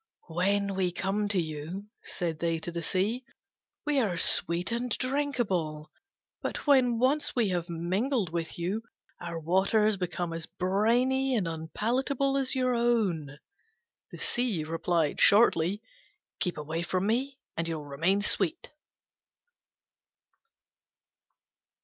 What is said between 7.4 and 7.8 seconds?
have